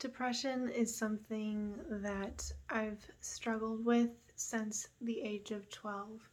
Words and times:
Depression 0.00 0.70
is 0.70 0.96
something 0.96 1.74
that 1.90 2.50
I've 2.70 3.04
struggled 3.20 3.84
with 3.84 4.08
since 4.34 4.88
the 5.02 5.20
age 5.20 5.50
of 5.50 5.68
12. 5.68 6.26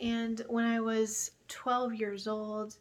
And 0.00 0.40
when 0.48 0.64
I 0.64 0.80
was 0.80 1.30
12 1.46 1.94
years 1.94 2.26
old 2.26 2.76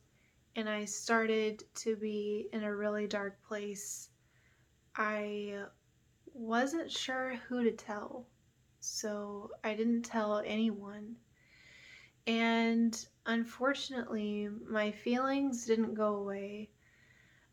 and 0.56 0.68
I 0.68 0.86
started 0.86 1.64
to 1.76 1.96
be 1.96 2.50
in 2.52 2.64
a 2.64 2.76
really 2.76 3.06
dark 3.06 3.40
place, 3.44 4.10
I 4.96 5.60
wasn't 6.34 6.92
sure 6.92 7.36
who 7.48 7.64
to 7.64 7.72
tell. 7.72 8.26
So 8.80 9.52
I 9.64 9.76
didn't 9.76 10.02
tell 10.02 10.40
anyone. 10.44 11.18
And 12.26 12.98
unfortunately, 13.28 14.50
my 14.68 14.90
feelings 14.90 15.68
didn't 15.68 15.94
go 15.94 16.16
away 16.16 16.72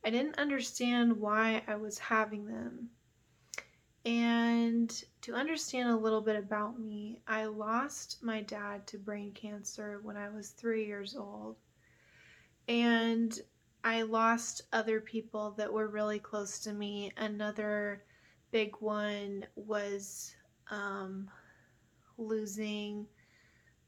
I 0.04 0.10
didn't 0.10 0.38
understand 0.38 1.18
why 1.18 1.62
I 1.66 1.76
was 1.76 1.98
having 1.98 2.46
them. 2.46 2.90
And 4.06 4.90
to 5.22 5.34
understand 5.34 5.90
a 5.90 5.96
little 5.96 6.22
bit 6.22 6.36
about 6.36 6.80
me, 6.80 7.20
I 7.28 7.44
lost 7.44 8.22
my 8.22 8.40
dad 8.40 8.86
to 8.88 8.98
brain 8.98 9.32
cancer 9.32 10.00
when 10.02 10.16
I 10.16 10.30
was 10.30 10.50
three 10.50 10.86
years 10.86 11.14
old. 11.14 11.56
And 12.66 13.38
I 13.84 14.02
lost 14.02 14.62
other 14.72 15.00
people 15.00 15.52
that 15.58 15.72
were 15.72 15.88
really 15.88 16.18
close 16.18 16.60
to 16.60 16.72
me. 16.72 17.12
Another 17.18 18.04
big 18.52 18.74
one 18.80 19.44
was 19.54 20.34
um, 20.70 21.30
losing 22.16 23.06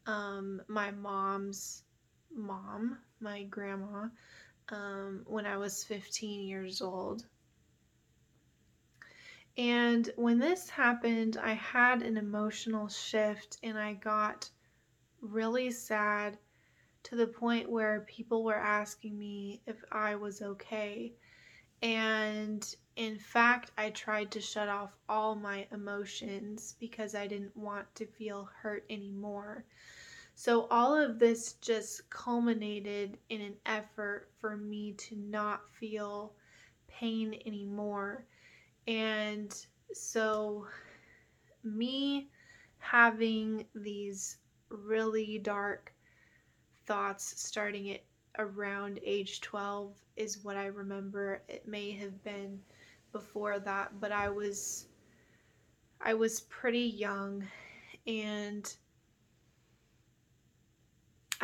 um, 0.06 0.60
my 0.68 0.90
mom's 0.90 1.84
mom, 2.34 2.98
my 3.20 3.44
grandma 3.44 4.08
um, 4.72 5.22
when 5.26 5.46
I 5.46 5.56
was 5.58 5.84
15 5.84 6.48
years 6.48 6.80
old. 6.80 7.26
And 9.56 10.10
when 10.16 10.38
this 10.38 10.70
happened, 10.70 11.36
I 11.36 11.52
had 11.52 12.02
an 12.02 12.16
emotional 12.16 12.88
shift 12.88 13.58
and 13.62 13.78
I 13.78 13.92
got 13.92 14.50
really 15.20 15.70
sad 15.70 16.38
to 17.04 17.16
the 17.16 17.26
point 17.26 17.70
where 17.70 18.00
people 18.08 18.44
were 18.44 18.56
asking 18.56 19.18
me 19.18 19.60
if 19.66 19.84
I 19.92 20.14
was 20.14 20.40
okay. 20.40 21.12
And 21.82 22.74
in 22.96 23.18
fact, 23.18 23.72
I 23.76 23.90
tried 23.90 24.30
to 24.32 24.40
shut 24.40 24.68
off 24.68 24.96
all 25.08 25.34
my 25.34 25.66
emotions 25.72 26.76
because 26.80 27.14
I 27.14 27.26
didn't 27.26 27.56
want 27.56 27.94
to 27.96 28.06
feel 28.06 28.48
hurt 28.62 28.86
anymore. 28.88 29.66
So, 30.34 30.66
all 30.68 30.94
of 30.94 31.18
this 31.18 31.54
just 31.54 32.10
culminated 32.10 33.18
in 33.28 33.40
an 33.40 33.56
effort 33.66 34.30
for 34.40 34.56
me 34.56 34.92
to 34.94 35.16
not 35.16 35.70
feel 35.74 36.34
pain 36.88 37.40
anymore. 37.46 38.26
And 38.86 39.54
so, 39.92 40.66
me 41.64 42.30
having 42.78 43.66
these 43.74 44.38
really 44.68 45.38
dark 45.38 45.94
thoughts 46.86 47.40
starting 47.40 47.90
at 47.90 48.04
around 48.38 48.98
age 49.04 49.40
12 49.40 49.94
is 50.16 50.42
what 50.44 50.56
I 50.56 50.66
remember. 50.66 51.42
It 51.48 51.66
may 51.68 51.92
have 51.92 52.22
been 52.24 52.60
before 53.12 53.58
that, 53.60 54.00
but 54.00 54.12
I 54.12 54.28
was 54.28 54.86
I 56.00 56.14
was 56.14 56.40
pretty 56.42 56.80
young 56.80 57.46
and 58.06 58.76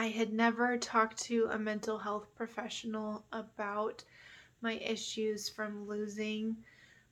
I 0.01 0.11
had 0.11 0.33
never 0.33 0.79
talked 0.79 1.19
to 1.25 1.49
a 1.51 1.59
mental 1.59 1.99
health 1.99 2.33
professional 2.37 3.27
about 3.33 4.05
my 4.61 4.75
issues 4.75 5.49
from 5.49 5.89
losing 5.89 6.57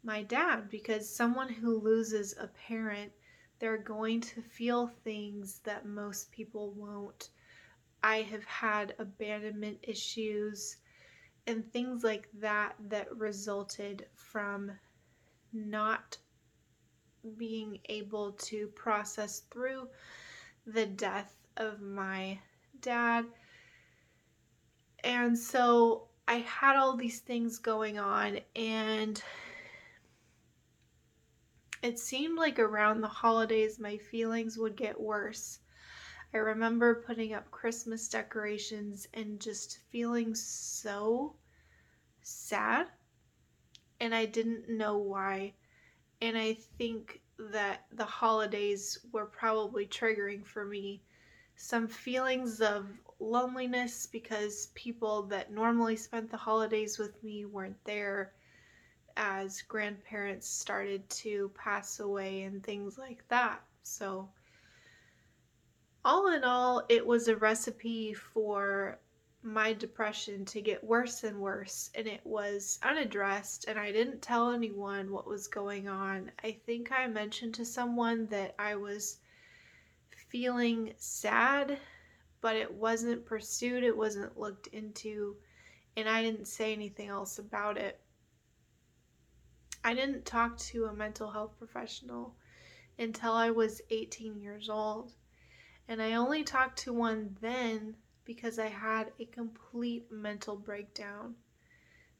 my 0.05 0.23
dad 0.23 0.70
because 0.70 1.12
someone 1.12 1.48
who 1.48 1.81
loses 1.81 2.37
a 2.39 2.47
parent, 2.47 3.11
they're 3.59 3.77
going 3.77 4.20
to 4.20 4.41
feel 4.41 4.87
things 4.87 5.59
that 5.65 5.84
most 5.84 6.31
people 6.31 6.70
won't. 6.75 7.31
I 8.05 8.19
have 8.22 8.44
had 8.44 8.94
abandonment 9.00 9.78
issues 9.83 10.77
and 11.49 11.69
things 11.72 12.05
like 12.05 12.28
that 12.34 12.77
that 12.89 13.16
resulted 13.16 14.06
from 14.15 14.71
not 15.53 16.19
being 17.37 17.81
able 17.89 18.31
to 18.33 18.69
process 18.69 19.41
through 19.50 19.89
the 20.66 20.87
death 20.87 21.34
of 21.56 21.81
my 21.81 22.39
dad. 22.86 23.26
And 25.02 25.36
so 25.36 26.08
I 26.26 26.36
had 26.36 26.76
all 26.76 26.97
these 26.97 27.19
things 27.19 27.58
going 27.58 27.98
on, 27.98 28.38
and 28.54 29.22
it 31.82 31.98
seemed 31.98 32.38
like 32.38 32.58
around 32.58 33.00
the 33.00 33.08
holidays 33.08 33.78
my 33.78 33.98
feelings 33.98 34.56
would 34.56 34.76
get 34.76 35.00
worse. 35.00 35.58
I 36.32 36.38
remember 36.38 37.04
putting 37.06 37.34
up 37.34 37.50
Christmas 37.50 38.08
decorations 38.08 39.08
and 39.14 39.41
just 39.41 39.80
feeling 39.91 40.34
so 40.34 41.34
sad, 42.22 42.86
and 44.00 44.14
I 44.14 44.26
didn't 44.26 44.68
know 44.68 44.98
why. 44.98 45.54
And 46.20 46.38
I 46.38 46.54
think 46.78 47.20
that 47.38 47.86
the 47.92 48.04
holidays 48.04 48.98
were 49.12 49.26
probably 49.26 49.86
triggering 49.86 50.47
for 50.47 50.64
me 50.64 51.03
some 51.56 51.89
feelings 51.89 52.61
of 52.61 52.87
loneliness 53.19 54.06
because 54.06 54.69
people 54.75 55.22
that 55.22 55.50
normally 55.50 55.97
spent 55.97 56.31
the 56.31 56.37
holidays 56.37 56.99
with 56.99 57.22
me 57.25 57.44
weren't 57.47 57.83
there 57.84 58.33
as 59.17 59.62
grandparents 59.62 60.47
started 60.47 61.09
to 61.09 61.50
pass 61.55 62.00
away 62.00 62.43
and 62.43 62.62
things 62.62 62.99
like 62.99 63.27
that. 63.28 63.62
So, 63.83 64.28
all 66.05 66.33
in 66.33 66.45
all, 66.45 66.84
it 66.89 67.05
was 67.05 67.27
a 67.28 67.37
recipe 67.37 68.12
for 68.12 68.99
my 69.43 69.72
depression 69.72 70.45
to 70.45 70.61
get 70.61 70.84
worse 70.84 71.25
and 71.25 71.41
worse, 71.41 71.91
and 71.95 72.06
it 72.06 72.21
was 72.25 72.78
unaddressed, 72.83 73.65
and 73.66 73.78
I 73.78 73.93
didn't 73.93 74.21
tell 74.21 74.50
anyone 74.50 75.11
what 75.11 75.27
was 75.27 75.49
going 75.49 75.89
on. 75.89 76.31
I 76.45 76.53
think 76.66 76.93
I 76.93 77.06
mentioned 77.06 77.55
to 77.55 77.65
someone 77.65 78.27
that 78.27 78.55
I 78.59 78.75
was 78.75 79.19
feeling 80.36 80.92
sad, 80.98 81.78
but 82.42 82.56
it 82.56 82.70
wasn't 82.70 83.24
pursued, 83.24 83.82
it 83.82 83.97
wasn't 83.97 84.38
looked 84.38 84.66
into, 84.66 85.34
and 85.97 86.06
I 86.06 86.22
didn't 86.22 86.44
say 86.44 86.74
anything 86.74 87.08
else 87.08 87.38
about 87.38 87.78
it. 87.78 87.98
I 89.82 89.94
didn't 89.94 90.26
talk 90.26 90.58
to 90.58 90.84
a 90.84 90.92
mental 90.92 91.30
health 91.30 91.56
professional 91.56 92.34
until 92.98 93.32
I 93.32 93.48
was 93.50 93.80
18 93.88 94.38
years 94.38 94.69
old. 94.69 95.14
And 95.88 96.02
I 96.02 96.16
only 96.16 96.44
talked 96.44 96.80
to 96.80 96.92
one 96.92 97.34
then 97.41 97.97
because 98.26 98.58
I 98.58 98.68
had 98.68 99.12
a 99.18 99.24
complete 99.24 100.12
mental 100.12 100.56
breakdown. 100.56 101.34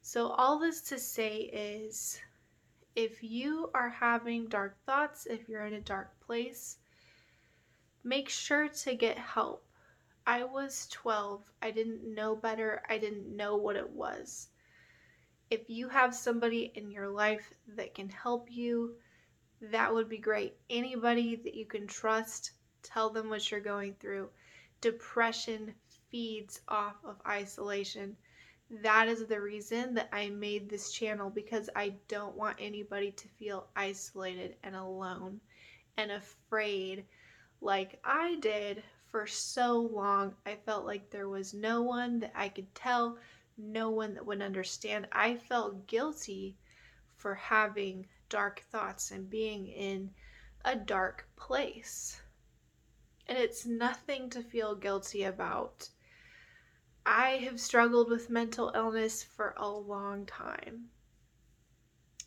So, 0.01 0.29
all 0.29 0.57
this 0.57 0.81
to 0.89 0.97
say 0.97 1.41
is 1.53 2.19
if 2.95 3.21
you 3.21 3.69
are 3.75 3.89
having 3.89 4.47
dark 4.47 4.75
thoughts, 4.87 5.27
if 5.27 5.47
you're 5.47 5.67
in 5.67 5.73
a 5.73 5.81
dark 5.81 6.19
place, 6.19 6.77
make 8.07 8.29
sure 8.29 8.69
to 8.69 8.95
get 8.95 9.17
help. 9.17 9.65
I 10.25 10.45
was 10.45 10.87
12. 10.91 11.43
I 11.61 11.71
didn't 11.71 12.15
know 12.15 12.37
better. 12.37 12.81
I 12.87 12.97
didn't 12.97 13.35
know 13.35 13.57
what 13.57 13.75
it 13.75 13.89
was. 13.89 14.47
If 15.49 15.69
you 15.69 15.89
have 15.89 16.15
somebody 16.15 16.71
in 16.75 16.89
your 16.89 17.09
life 17.09 17.53
that 17.75 17.95
can 17.95 18.09
help 18.09 18.47
you, 18.49 18.95
that 19.59 19.93
would 19.93 20.07
be 20.07 20.19
great. 20.19 20.55
Anybody 20.69 21.35
that 21.35 21.53
you 21.53 21.65
can 21.65 21.85
trust, 21.85 22.51
tell 22.81 23.09
them 23.09 23.29
what 23.29 23.51
you're 23.51 23.59
going 23.59 23.95
through. 23.99 24.29
Depression 24.79 25.73
feeds 26.09 26.61
off 26.69 26.95
of 27.03 27.17
isolation. 27.27 28.15
That 28.69 29.09
is 29.09 29.25
the 29.25 29.41
reason 29.41 29.93
that 29.95 30.09
I 30.13 30.29
made 30.29 30.69
this 30.69 30.93
channel 30.93 31.29
because 31.29 31.69
I 31.75 31.95
don't 32.07 32.37
want 32.37 32.55
anybody 32.59 33.11
to 33.11 33.27
feel 33.27 33.67
isolated 33.75 34.55
and 34.63 34.77
alone 34.77 35.41
and 35.97 36.11
afraid 36.11 37.05
like 37.61 37.99
I 38.03 38.35
did 38.35 38.83
for 39.09 39.25
so 39.25 39.79
long. 39.79 40.35
I 40.45 40.55
felt 40.55 40.85
like 40.85 41.09
there 41.09 41.29
was 41.29 41.53
no 41.53 41.81
one 41.81 42.19
that 42.19 42.33
I 42.35 42.49
could 42.49 42.73
tell, 42.75 43.17
no 43.57 43.89
one 43.89 44.13
that 44.13 44.25
would 44.25 44.41
understand. 44.41 45.07
I 45.11 45.35
felt 45.35 45.87
guilty 45.87 46.57
for 47.15 47.35
having 47.35 48.07
dark 48.29 48.63
thoughts 48.71 49.11
and 49.11 49.29
being 49.29 49.67
in 49.67 50.11
a 50.65 50.75
dark 50.75 51.27
place. 51.35 52.21
And 53.27 53.37
it's 53.37 53.65
nothing 53.65 54.29
to 54.31 54.41
feel 54.41 54.75
guilty 54.75 55.23
about. 55.23 55.89
I 57.05 57.37
have 57.37 57.59
struggled 57.59 58.09
with 58.09 58.29
mental 58.29 58.71
illness 58.75 59.23
for 59.23 59.53
a 59.57 59.69
long 59.69 60.25
time. 60.25 60.89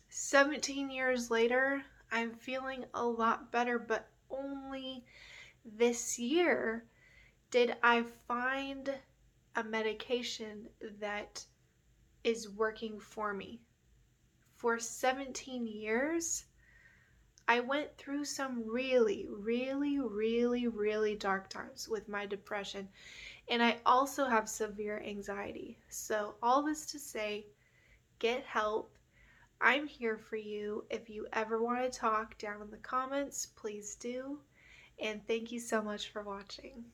17 0.09 0.89
years 0.89 1.31
later, 1.31 1.83
I'm 2.11 2.33
feeling 2.33 2.85
a 2.93 3.05
lot 3.05 3.51
better, 3.51 3.79
but 3.79 4.07
only 4.31 5.03
this 5.65 6.17
year 6.17 6.85
did 7.51 7.75
I 7.83 8.03
find 8.27 8.93
a 9.55 9.63
medication 9.63 10.69
that 10.99 11.45
is 12.23 12.49
working 12.49 12.99
for 12.99 13.33
me 13.33 13.61
for 14.61 14.77
17 14.77 15.65
years, 15.65 16.45
I 17.47 17.61
went 17.61 17.97
through 17.97 18.25
some 18.25 18.63
really, 18.69 19.25
really, 19.27 19.97
really, 19.97 20.67
really 20.67 21.15
dark 21.15 21.49
times 21.49 21.89
with 21.89 22.07
my 22.07 22.27
depression. 22.27 22.87
And 23.49 23.63
I 23.63 23.79
also 23.87 24.25
have 24.25 24.47
severe 24.47 25.01
anxiety. 25.03 25.79
So, 25.89 26.35
all 26.43 26.61
this 26.61 26.85
to 26.91 26.99
say, 26.99 27.47
get 28.19 28.43
help. 28.43 28.95
I'm 29.61 29.85
here 29.85 30.17
for 30.17 30.37
you. 30.37 30.85
If 30.89 31.09
you 31.09 31.27
ever 31.33 31.61
want 31.61 31.83
to 31.83 31.99
talk 31.99 32.37
down 32.39 32.61
in 32.61 32.71
the 32.71 32.77
comments, 32.77 33.45
please 33.45 33.95
do. 33.95 34.39
And 34.99 35.25
thank 35.27 35.51
you 35.51 35.59
so 35.59 35.81
much 35.81 36.09
for 36.09 36.23
watching. 36.23 36.85